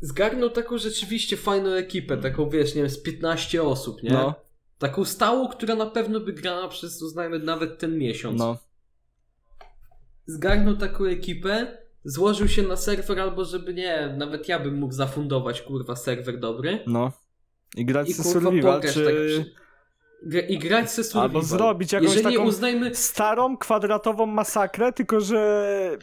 [0.00, 4.10] zgarnął taką rzeczywiście fajną ekipę, taką wiesz, nie wiem, z 15 osób, nie?
[4.10, 4.34] No,
[4.78, 8.38] Taką stałą, która na pewno by grała przez, uznajmy, nawet ten miesiąc.
[8.38, 8.58] no.
[10.26, 15.62] Zgarnął taką ekipę, złożył się na serwer albo żeby nie, nawet ja bym mógł zafundować,
[15.62, 16.78] kurwa, serwer dobry.
[16.86, 17.12] No.
[17.76, 19.04] I grać I kurwa survival, czy...
[19.04, 19.54] tak przy...
[20.48, 21.22] I grać se survival.
[21.22, 25.98] Albo zrobić jakąś Jeżeli taką uznajmy, starą, kwadratową masakrę, tylko że...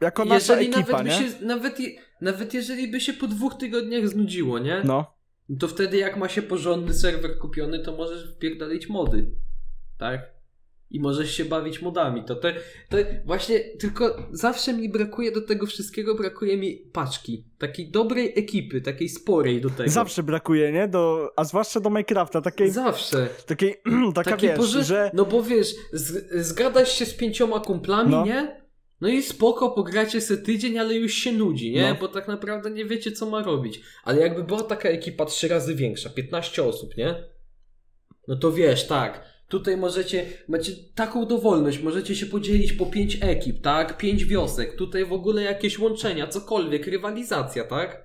[0.00, 1.30] Jako nasza jeżeli ekipa, nawet by nie?
[1.30, 1.78] się, nawet,
[2.20, 4.82] nawet jeżeli by się po dwóch tygodniach znudziło, nie?
[4.84, 5.14] No.
[5.58, 9.30] To wtedy jak ma się porządny serwer kupiony, to możesz wpierdolić mody.
[9.98, 10.31] Tak?
[10.92, 12.24] I możesz się bawić modami.
[12.24, 12.48] To, to,
[12.88, 17.44] to właśnie tylko zawsze mi brakuje do tego wszystkiego, brakuje mi paczki.
[17.58, 19.90] Takiej dobrej ekipy, takiej sporej do tego.
[19.90, 20.88] Zawsze brakuje, nie?
[20.88, 23.28] Do, a zwłaszcza do Minecrafta, takiej, Zawsze.
[23.46, 23.74] takiej
[24.14, 25.10] taka Taki wiesz, poży- że...
[25.14, 28.24] No bo wiesz, z, zgadasz się z pięcioma kumplami, No.
[28.26, 28.62] nie?
[29.00, 31.88] No i spoko, pogracie se tydzień, ale już się nudzi, nie?
[31.88, 31.94] No.
[32.00, 33.80] Bo tak naprawdę nie wiecie, co ma robić.
[34.04, 37.24] Ale jakby była taka ekipa trzy razy większa, 15 osób, nie?
[38.28, 39.31] No to wiesz, tak.
[39.52, 43.96] Tutaj możecie, macie taką dowolność, możecie się podzielić po pięć ekip, tak?
[43.96, 48.04] Pięć wiosek, tutaj w ogóle jakieś łączenia, cokolwiek, rywalizacja, tak?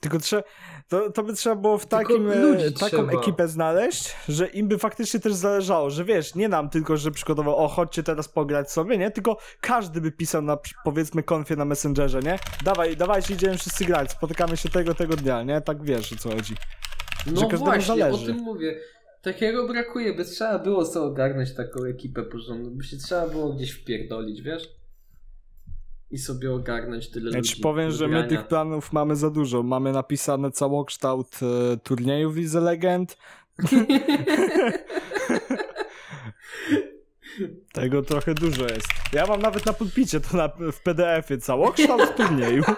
[0.00, 0.42] Tylko trzeba,
[0.88, 3.12] to, to by trzeba było w takim, e, taką trzeba.
[3.12, 7.56] ekipę znaleźć, że im by faktycznie też zależało, że wiesz, nie nam tylko, że przykładowo,
[7.56, 9.10] o chodźcie teraz pograć sobie, nie?
[9.10, 12.38] Tylko każdy by pisał na powiedzmy konfie na Messengerze, nie?
[12.64, 15.60] Dawaj, dawajcie, idziemy wszyscy grać, spotykamy się tego, tego dnia, nie?
[15.60, 16.54] Tak wiesz o co chodzi.
[17.26, 18.24] No każdemu właśnie, zależy.
[18.24, 18.80] o tym mówię.
[19.22, 23.70] Takiego brakuje, by trzeba było sobie ogarnąć taką ekipę porządną, by się trzeba było gdzieś
[23.72, 24.68] wpierdolić, wiesz?
[26.10, 27.60] I sobie ogarnąć tyle Ja ludzi.
[27.60, 29.62] powiem, że my tych planów mamy za dużo.
[29.62, 33.16] Mamy napisane całokształt e, turniejów Lidze Legend.
[37.72, 38.88] Tego trochę dużo jest.
[39.12, 42.62] Ja mam nawet na pulpicie to na, w PDF-ie całokształt turnieju.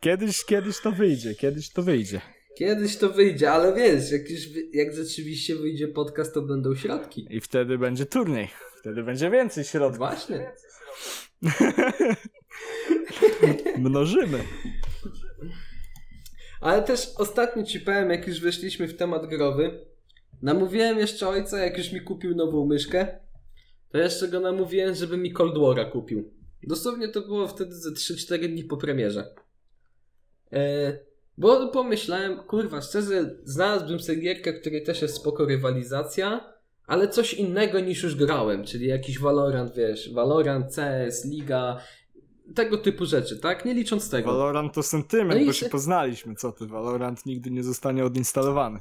[0.00, 2.20] Kiedyś, kiedyś to wyjdzie, kiedyś to wyjdzie.
[2.58, 4.40] Kiedyś to wyjdzie, ale wiesz, jak, już,
[4.72, 7.26] jak rzeczywiście wyjdzie podcast, to będą środki.
[7.30, 8.48] I wtedy będzie turniej.
[8.76, 9.98] Wtedy będzie więcej środków.
[9.98, 10.52] Właśnie.
[13.78, 14.38] Mnożymy.
[16.60, 19.86] Ale też ostatnio ci powiem, jak już weszliśmy w temat growy,
[20.42, 23.06] namówiłem jeszcze ojca, jak już mi kupił nową myszkę,
[23.88, 26.34] to jeszcze go namówiłem, żeby mi Cold War'a kupił.
[26.62, 29.34] Dosłownie to było wtedy ze 3-4 dni po premierze.
[30.52, 31.07] E,
[31.38, 36.54] bo pomyślałem, kurwa, szczerze, znalazłbym sobie gierkę, której też jest spoko rywalizacja,
[36.86, 41.80] ale coś innego niż już grałem, czyli jakiś Valorant, wiesz, Valorant, CS, Liga,
[42.54, 43.64] tego typu rzeczy, tak?
[43.64, 44.32] Nie licząc tego.
[44.32, 46.34] Valorant to sentyment, No bo się- się poznaliśmy.
[46.34, 46.66] Co ty?
[46.66, 48.78] Valorant nigdy nie zostanie odinstalowany.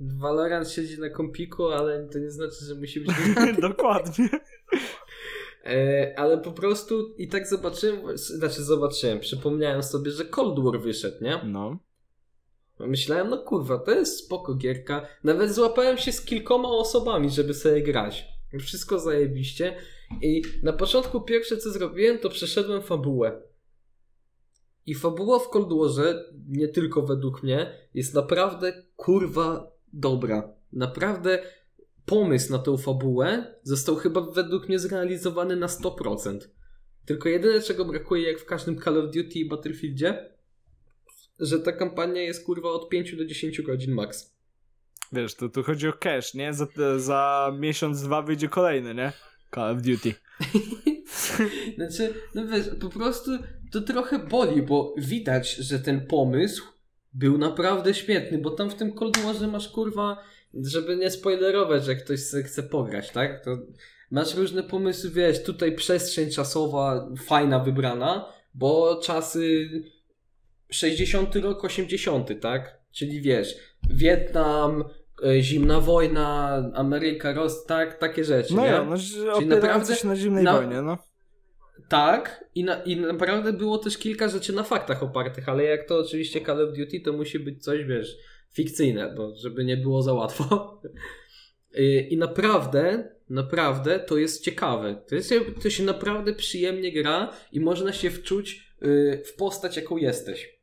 [0.00, 3.16] Valorant siedzi na kompiku, ale to nie znaczy, że musi być.
[3.60, 4.28] Dokładnie.
[5.68, 11.24] E, ale po prostu i tak zobaczyłem, znaczy zobaczyłem, przypomniałem sobie, że Cold War wyszedł,
[11.24, 11.40] nie?
[11.44, 11.78] No.
[12.80, 15.06] Myślałem, no kurwa, to jest spoko gierka.
[15.24, 18.28] Nawet złapałem się z kilkoma osobami, żeby sobie grać.
[18.60, 19.76] Wszystko zajebiście.
[20.22, 23.42] I na początku pierwsze co zrobiłem, to przeszedłem fabułę.
[24.86, 30.54] I fabuła w Cold Warze, nie tylko według mnie, jest naprawdę kurwa dobra.
[30.72, 31.42] Naprawdę
[32.08, 36.38] pomysł na tą fabułę został chyba według mnie zrealizowany na 100%.
[37.06, 40.28] Tylko jedyne czego brakuje jak w każdym Call of Duty i Battlefieldzie,
[41.40, 44.38] że ta kampania jest kurwa od 5 do 10 godzin max.
[45.12, 46.54] Wiesz, to tu chodzi o cash, nie?
[46.54, 46.66] Za,
[46.96, 49.12] za miesiąc, dwa wyjdzie kolejny, nie?
[49.54, 50.14] Call of Duty.
[51.76, 53.30] Znaczy, no wiesz, po prostu
[53.72, 56.64] to trochę boli, bo widać, że ten pomysł
[57.12, 61.96] był naprawdę świetny, bo tam w tym Cold Warze masz kurwa, żeby nie spoilerować, że
[61.96, 63.44] ktoś chce pograć, tak?
[63.44, 63.58] To
[64.10, 69.68] masz różne pomysły, wiesz, tutaj przestrzeń czasowa fajna wybrana, bo czasy
[70.70, 72.78] 60 rok, 80, tak?
[72.92, 73.54] Czyli wiesz,
[73.90, 74.84] Wietnam,
[75.24, 78.68] e, zimna wojna, Ameryka, Ros, tak, takie rzeczy, No nie?
[78.68, 78.94] ja, no,
[79.34, 80.98] opierający naprawdę się na zimnej na- wojnie, no.
[81.88, 85.98] Tak, i, na, i naprawdę było też kilka rzeczy na faktach opartych, ale jak to
[85.98, 88.16] oczywiście Call of Duty, to musi być coś, wiesz,
[88.52, 90.44] fikcyjne, bo żeby nie było za łatwo.
[91.78, 95.02] Y, I naprawdę, naprawdę to jest ciekawe.
[95.08, 99.96] To, jest, to się naprawdę przyjemnie gra i można się wczuć y, w postać, jaką
[99.96, 100.58] jesteś.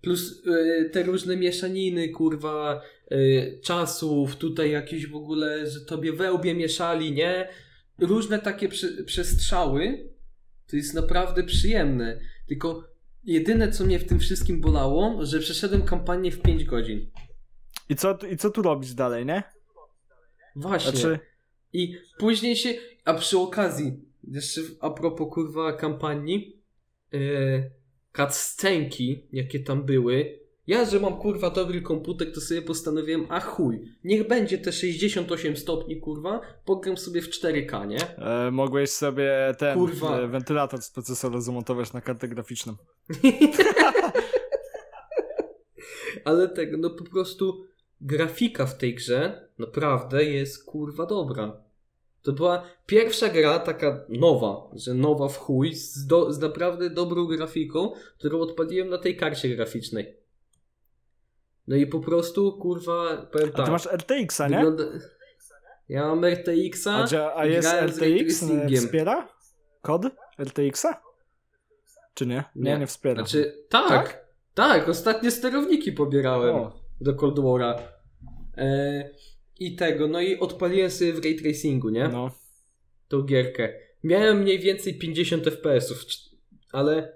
[0.00, 2.82] Plus y, te różne mieszaniny, kurwa,
[3.62, 7.48] czasów, tutaj jakieś w ogóle, że tobie wełbie mieszali, nie?
[8.00, 8.68] różne takie
[9.06, 10.10] przestrzały,
[10.66, 12.20] to jest naprawdę przyjemne.
[12.48, 12.84] Tylko
[13.24, 17.10] jedyne, co mnie w tym wszystkim bolało, że przeszedłem kampanię w 5 godzin.
[17.88, 19.42] I co, I co tu robić dalej, nie?
[20.56, 20.90] Właśnie.
[20.90, 21.18] Znaczy,
[21.72, 23.92] I później się, a przy okazji,
[24.24, 26.62] jeszcze a propos kurwa kampanii,
[27.12, 27.70] yy,
[28.16, 33.80] cutscenki, jakie tam były, ja, że mam kurwa dobry komputer, to sobie postanowiłem, a chuj,
[34.04, 38.16] niech będzie te 68 stopni kurwa, pogram sobie w 4K, nie?
[38.18, 40.18] e, mogłeś sobie ten Kurwa.
[40.20, 42.76] e, wentylator z procesora zamontować na kartę graficzną.
[46.24, 47.64] Ale tego, no po prostu
[48.00, 51.62] grafika w tej grze naprawdę jest kurwa dobra.
[52.22, 57.26] To była pierwsza gra taka nowa, że nowa w chuj, z, do, z naprawdę dobrą
[57.26, 60.16] grafiką, którą odpaliłem na tej karcie graficznej.
[61.68, 63.66] No i po prostu, kurwa, powiem A tak.
[63.66, 64.56] ty masz RTX-a, nie?
[64.56, 64.84] wygląda...
[65.88, 67.06] Ja mam RTX-a.
[67.18, 68.44] A, a jest RTX?
[68.76, 69.28] Wspiera?
[69.82, 70.02] Kod
[70.38, 71.09] RTX-a?
[72.20, 72.44] Czy nie?
[72.56, 72.78] Nie, Nie.
[72.78, 73.14] nie wspiera.
[73.14, 74.26] Znaczy, tak, Tak?
[74.54, 77.74] tak, ostatnie sterowniki pobierałem O, do Cold War'a.
[78.56, 79.10] E,
[79.60, 82.08] I tego, no i odpaliłem sobie w ray tracingu, nie?
[82.08, 82.30] no.
[83.08, 83.72] Tą gierkę.
[84.04, 86.04] Miałem mniej więcej 50 FPS-ów,
[86.72, 87.12] ale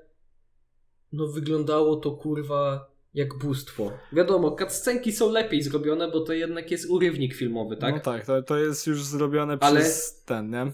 [1.12, 3.92] no wyglądało to kurwa jak bóstwo.
[4.12, 7.94] Wiadomo, cutscenki są lepiej zrobione, bo to jednak jest urywnik filmowy, tak?
[7.94, 10.72] No tak, to, to jest już zrobione Ale- przez ten, nie?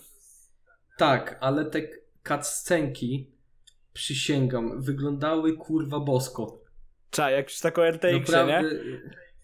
[0.99, 1.83] Tak, ale te
[2.29, 3.31] cutscenki,
[3.93, 6.61] przysięgam, wyglądały kurwa bosko.
[7.11, 8.63] Czaj, jak już taką RTX, nie?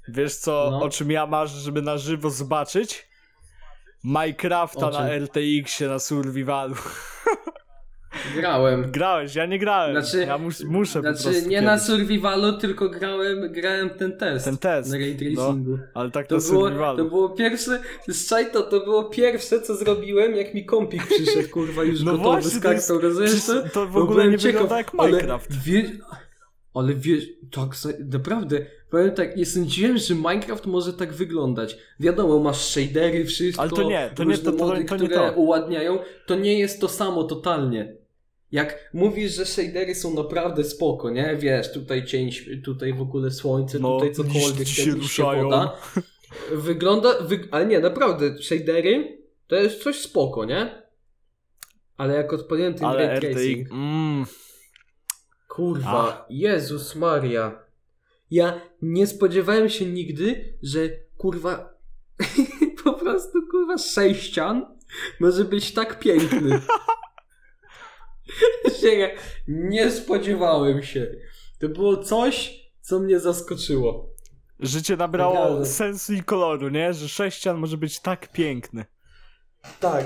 [0.08, 0.82] Wiesz co, No.
[0.82, 3.08] o czym ja marzę, żeby na żywo zobaczyć?
[4.04, 6.74] Minecrafta na RTX-ie na survivalu.
[8.36, 8.90] Grałem.
[8.90, 10.02] Grałeś, ja nie grałem.
[10.02, 11.86] Znaczy- ja mus, muszę po Znaczy prostu nie na kiedyś.
[11.86, 14.44] survivalu, tylko grałem, grałem ten test.
[14.44, 15.42] Ten test, Na ray no.
[15.46, 15.78] tracingu.
[15.94, 16.98] Ale tak To na było, survivalu.
[16.98, 21.84] to było pierwsze, z to, to było pierwsze, co zrobiłem, jak mi kompik przyszedł, kurwa,
[21.84, 23.68] już No gotowy właśnie, z to kartą, rozumiesz Przecież to?
[23.68, 25.62] to w ogóle nie ciekaw, wygląda jak ale Minecraft.
[25.64, 25.90] Wie,
[26.74, 27.70] ale wiesz, tak,
[28.12, 31.76] naprawdę, powiem tak, nie sądziłem, że Minecraft może tak wyglądać.
[32.00, 35.16] Wiadomo, masz shadery, wszystko, Ale to nie, to nie, to- to- mody, to nie które
[35.16, 35.32] to.
[35.32, 37.94] uładniają, to nie jest to samo totalnie.
[38.52, 41.36] Jak mówisz, że shadery są naprawdę spoko, nie?
[41.36, 42.30] Wiesz, tutaj cień,
[42.64, 45.44] tutaj w ogóle słońce, No, tutaj cokolwiek, się ruszają.
[45.44, 45.76] woda.
[46.52, 47.48] Wygląda, wy...
[47.50, 50.82] ale nie, naprawdę, shadery to jest coś spoko, nie?
[51.96, 54.26] Ale jak odpaliłem ten Ale ray tracing, Mm,
[55.48, 57.58] kurwa, Jezus Maria.
[58.30, 60.78] Ja nie spodziewałem się nigdy, że
[61.16, 61.74] kurwa,
[62.84, 64.66] po prostu kurwa sześcian
[65.20, 66.60] może być tak piękny.
[69.48, 71.06] Nie spodziewałem się.
[71.60, 74.08] To było coś, co mnie zaskoczyło.
[74.60, 75.66] życie nabrało Naprawdę.
[75.66, 76.94] sensu i koloru, nie?
[76.94, 78.84] Że sześcian może być tak piękny.
[79.80, 80.04] Tak.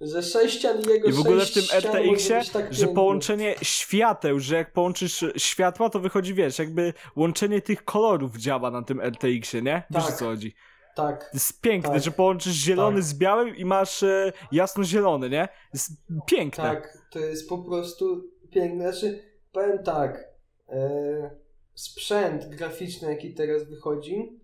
[0.00, 4.56] Że sześcian i jego I w ogóle w tym RTX-ie, tak że połączenie świateł, że
[4.56, 9.82] jak połączysz światła, to wychodzi, wiesz, jakby łączenie tych kolorów działa na tym RTX-ie, nie?
[9.90, 10.14] Wiesz Tak.
[10.14, 10.54] o co chodzi?
[10.94, 11.30] Tak.
[11.34, 12.02] Jest piękne, Tak.
[12.02, 13.04] że połączysz zielony Tak.
[13.04, 15.48] z białym i masz e, jasno-zielony, nie?
[15.74, 15.92] Jest
[16.26, 16.64] piękne.
[16.64, 18.92] Tak, to jest po prostu piękne.
[18.92, 20.24] Znaczy, powiem tak,
[20.68, 21.30] e,
[21.74, 24.40] sprzęt graficzny, jaki teraz wychodzi,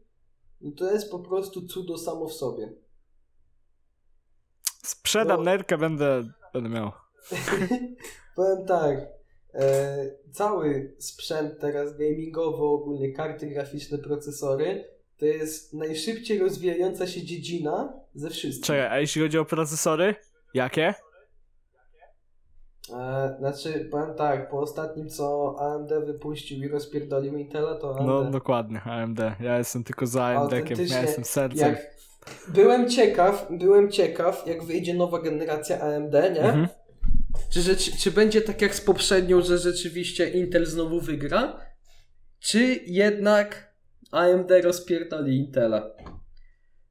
[0.60, 2.72] no to jest po prostu cudo samo w sobie.
[4.82, 5.44] Sprzedam No.
[5.44, 6.90] nerkę, będę, będę miał.
[8.36, 8.96] powiem tak,
[9.54, 14.84] e, cały sprzęt teraz gamingowy, ogólnie karty graficzne, procesory,
[15.20, 18.66] to jest najszybciej rozwijająca się dziedzina ze wszystkich.
[18.66, 20.14] Czekaj, a jeśli chodzi o procesory?
[20.54, 20.94] Jakie?
[22.92, 28.06] E, znaczy, powiem tak, po ostatnim co AMD wypuścił i rozpierdolił Intela, to AMD...
[28.06, 29.20] No dokładnie, AMD.
[29.40, 31.68] Ja jestem tylko za AMD-kiem, ja jestem sercem.
[31.68, 31.94] Jak
[32.48, 36.42] byłem ciekaw, byłem ciekaw, jak wyjdzie nowa generacja AMD, nie?
[36.42, 36.68] Mhm.
[37.50, 41.60] Czy, rzeczy, czy będzie tak jak z poprzednią, że rzeczywiście Intel znowu wygra?
[42.38, 43.69] Czy jednak
[44.10, 45.90] AMD rozpierdoli Intela?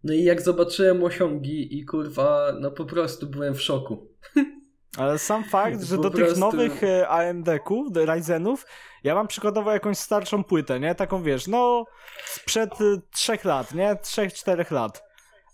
[0.03, 4.07] No i jak zobaczyłem osiągi i kurwa, no po prostu byłem w szoku.
[4.97, 8.65] Ale sam fakt, że Po do tych prostu- nowych e, AMD-ków, Ryzenów,
[9.03, 10.95] ja mam przykładowo jakąś starszą płytę, nie?
[10.95, 11.85] Taką wiesz, no
[12.25, 13.95] sprzed e, trzech lat, nie?
[13.95, 15.03] Trzech, czterech lat.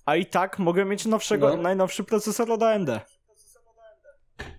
[0.06, 1.62] A i tak mogę mieć nowszego, No.
[1.62, 2.90] najnowszy procesor od AMD.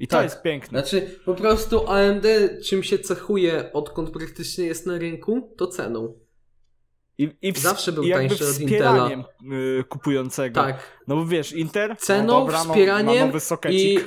[0.01, 0.25] I to Tak.
[0.25, 0.81] jest piękne.
[0.81, 2.27] Znaczy, po prostu AMD
[2.65, 6.19] czym się cechuje, odkąd praktycznie jest na rynku, to ceną.
[7.19, 10.61] I, i, ws- Zawsze był i tańszy od wspieraniem y, kupującego.
[10.61, 11.01] Tak.
[11.07, 13.81] No bo wiesz, Inter, Ceną, no dobra, no, wspieraniem sokecik.
[13.81, 14.03] i-?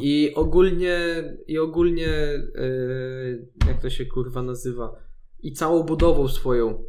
[0.00, 0.98] I ogólnie,
[1.46, 2.08] i ogólnie,
[2.54, 4.92] yy, jak to się kurwa nazywa,
[5.40, 6.84] i całą budową swoją.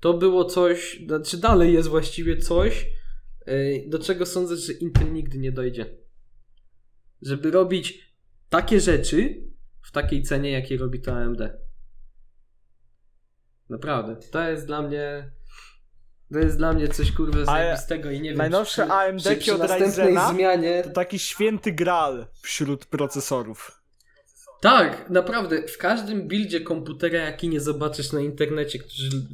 [0.00, 2.86] To było coś, znaczy dalej jest właściwie coś,
[3.46, 5.96] yy, do czego sądzę, że Intel nigdy nie dojdzie.
[7.22, 8.14] Żeby robić
[8.48, 9.44] takie rzeczy
[9.82, 11.40] w takiej cenie, jakiej robi to AMD.
[13.70, 14.16] Naprawdę.
[14.30, 15.30] To jest dla mnie.
[16.32, 18.38] To jest dla mnie coś kurwa zajebistego i nie wiem.
[18.38, 23.82] najnowsze czy AMD czy przy od Ryzena zmianie To taki święty graal wśród procesorów.
[24.62, 25.68] Tak, naprawdę.
[25.68, 28.78] W każdym buildzie komputera, jaki nie zobaczysz na internecie,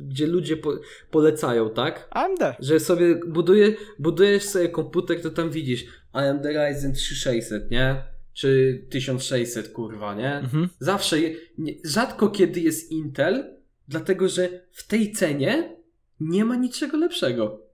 [0.09, 0.73] gdzie ludzie po,
[1.11, 2.09] polecają, tak?
[2.11, 2.41] AMD.
[2.61, 8.03] Że sobie buduje, budujesz sobie komputer, to tam widzisz AMD Ryzen 3600, nie?
[8.33, 10.35] Czy 1600, kurwa, nie?
[10.35, 10.69] Mhm.
[10.79, 11.17] Zawsze,
[11.59, 13.58] nie, rzadko kiedy jest Intel,
[13.89, 15.77] dlatego że w tej cenie
[16.21, 17.69] nie ma niczego lepszego.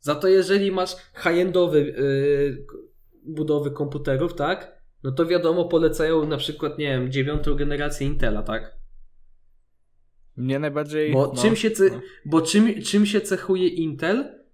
[0.00, 2.66] Za to jeżeli masz high-endowe yy,
[3.24, 4.82] budowy komputerów, tak?
[5.02, 8.76] No to wiadomo, polecają na przykład, nie wiem, dziewiątą generację Intela, tak?
[10.36, 11.12] Mnie najbardziej...
[11.12, 12.00] Bo, no, czym, się ce, no.
[12.24, 14.44] bo czym, czym się cechuje Intel,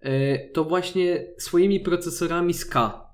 [0.00, 3.04] e, to właśnie swoimi procesorami z K.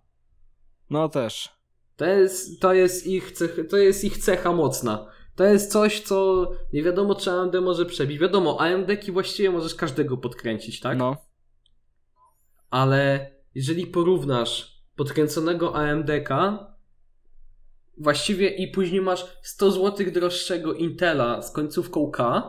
[0.90, 1.61] no też.
[1.96, 5.06] To jest, to, jest ich cech, to jest ich cecha mocna.
[5.35, 8.18] To jest coś, co nie wiadomo, czy AMD może przebić.
[8.18, 10.99] Wiadomo, AMD-ki właściwie możesz każdego podkręcić, tak?
[10.99, 11.16] No.
[12.70, 16.74] Ale jeżeli porównasz podkręconego AMD-ka,
[17.99, 22.43] właściwie i później masz 100 zł droższego Intela z końcówką K,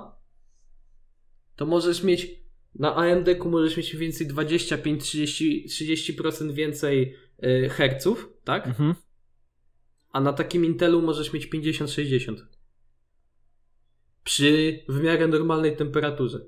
[1.55, 2.41] to możesz mieć
[2.75, 8.67] na AMD-ku możesz mieć mniej więcej 25-30% 30% więcej y, herców, tak?
[8.67, 8.95] Mhm.
[10.11, 12.35] A na takim Intelu możesz mieć 50-60.
[14.23, 16.39] Przy w miarę normalnej temperaturze.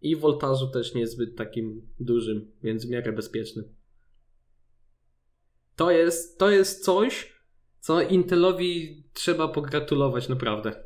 [0.00, 3.74] I woltażu też niezbyt takim dużym, więc w miarę bezpiecznym.
[5.76, 7.32] To jest, to jest coś,
[7.80, 10.84] co Intelowi trzeba pogratulować naprawdę.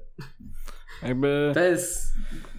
[1.02, 1.50] Jakby...
[1.54, 2.06] To jest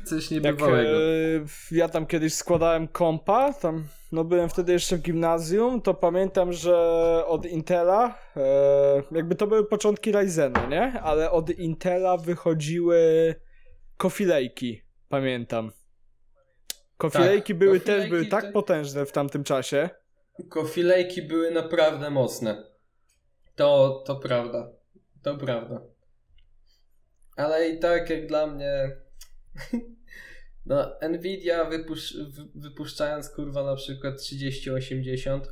[0.05, 1.01] coś Jak niebywałego.
[1.01, 6.53] e, ja tam kiedyś składałem kompa, tam no byłem wtedy jeszcze w gimnazjum, to pamiętam,
[6.53, 6.75] że
[7.27, 11.01] od Intela, e, jakby to były początki Ryzena, nie?
[11.01, 13.35] Ale od Intela wychodziły
[13.97, 15.71] kofilejki, pamiętam.
[16.97, 19.89] Kofilejki były też kofilejki były tak potężne w tamtym czasie.
[20.49, 22.63] Kofilejki były naprawdę mocne.
[23.55, 24.69] To, to prawda.
[25.23, 25.81] To prawda.
[27.37, 28.91] Ale i tak jak dla mnie.
[30.65, 35.47] No, Nvidia wypusz, wy- wypuszczając kurwa na przykład 3080,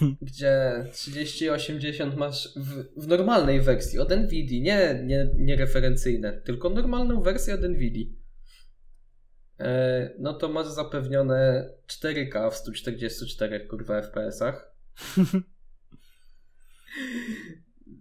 [0.22, 7.22] gdzie 3080 masz w, w normalnej wersji od Nvidia, nie, nie, nie referencyjne, tylko normalną
[7.22, 8.06] wersję od Nvidia.
[9.60, 14.70] E, no to masz zapewnione 4K w 144 kurwa FPS-ach.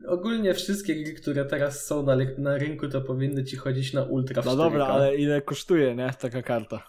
[0.07, 4.41] Ogólnie wszystkie gry, które teraz są na, na rynku, to powinny ci chodzić na ultra
[4.45, 4.57] No 4K.
[4.57, 6.13] dobra, ale ile kosztuje, nie?
[6.19, 6.83] Taka karta.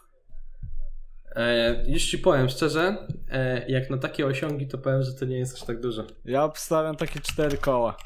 [1.36, 5.38] E, już ci powiem szczerze, e, jak na takie osiągi, to powiem, że to nie
[5.38, 6.06] jest aż tak dużo.
[6.24, 7.96] Ja obstawiam takie cztery koła.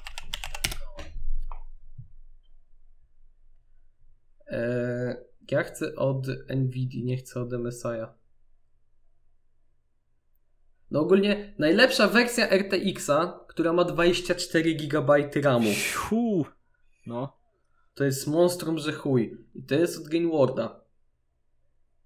[4.51, 5.17] E,
[5.51, 6.27] ja chcę od
[6.57, 8.07] Nvidia, nie chcę od MSI'a.
[10.91, 15.71] No ogólnie najlepsza wersja RTX-a, która ma 24 GB RAMu.
[17.07, 17.37] No.
[17.95, 19.39] To jest monstrum, że chuj.
[19.55, 20.81] I to jest od Gainwarda.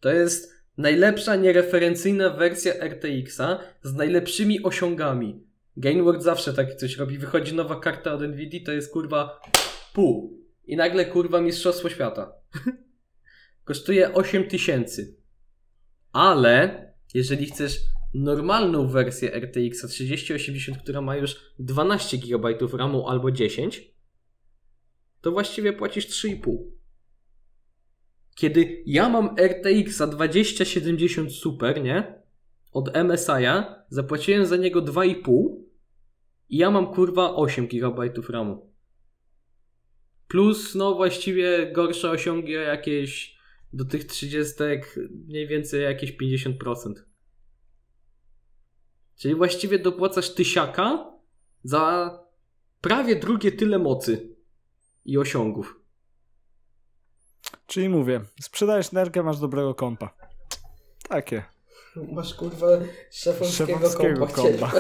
[0.01, 5.47] To jest najlepsza niereferencyjna wersja RTX-a z najlepszymi osiągami.
[5.77, 7.19] Gainward zawsze takie coś robi.
[7.19, 9.41] Wychodzi nowa karta od Nvidia, to jest kurwa
[9.93, 10.39] pół.
[10.65, 12.33] I nagle kurwa mistrzostwo świata.
[13.65, 15.03] Kosztuje 8000.
[16.13, 16.85] Ale
[17.15, 17.81] jeżeli chcesz
[18.15, 23.95] normalną wersję RTX 3080, która ma już 12 GB RAMu albo 10,
[25.21, 26.57] to właściwie płacisz 3,5.
[28.35, 32.23] Kiedy ja mam RTX za 2070 Super, nie?
[32.73, 35.69] Od MSI'a zapłaciłem za niego 2,5
[36.49, 38.73] i ja mam kurwa 8 GB RAMu.
[40.29, 43.39] Plus, no właściwie gorsze osiągi jakieś
[43.73, 44.55] do tych 30
[45.27, 47.08] mniej więcej jakieś 50%.
[49.19, 51.13] Czyli właściwie dopłacasz tysiaka
[51.65, 52.11] za
[52.81, 54.37] prawie drugie tyle mocy
[55.05, 55.81] i osiągów.
[57.67, 60.15] Czyli mówię, sprzedajesz nerkę, masz dobrego kompa.
[61.09, 61.43] Takie.
[61.97, 62.67] Masz kurwa
[63.11, 64.73] szefowskiego, Szefowskiego kompa.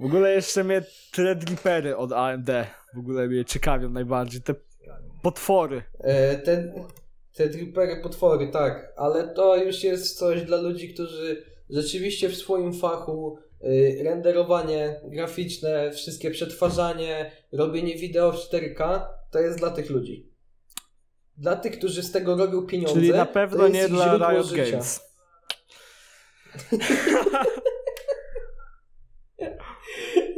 [0.00, 0.82] W ogóle jeszcze mnie
[1.12, 2.50] Threadrippery od AMD
[2.94, 4.42] w ogóle mnie ciekawią najbardziej.
[4.42, 4.54] Te
[5.22, 5.82] potwory.
[6.00, 6.72] E, te,
[7.32, 7.48] te
[8.02, 14.00] potwory, tak, ale to już jest coś dla ludzi, którzy rzeczywiście w swoim fachu y,
[14.04, 19.00] renderowanie graficzne, wszystkie przetwarzanie, robienie wideo w 4K,
[19.30, 20.32] to jest dla tych ludzi.
[21.36, 22.94] Dla tych, którzy z tego robią pieniądze.
[22.94, 24.70] Czyli na pewno nie dla Riot życia.
[24.70, 25.00] Games.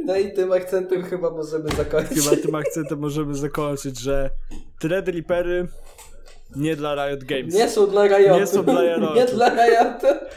[0.05, 2.17] No i tym akcentem chyba możemy zakończyć.
[2.17, 4.29] Chyba tym akcentem możemy zakończyć, że
[4.79, 5.67] Threadrippery
[6.55, 7.53] nie dla Riot Games.
[7.53, 8.39] Nie są dla Riotu.
[8.39, 9.15] Nie są dla Riotu.
[9.15, 10.25] Nie dla Riotu.